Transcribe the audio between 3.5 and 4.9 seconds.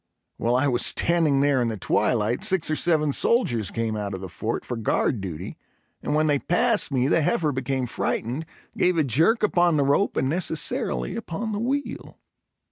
came out of the fort for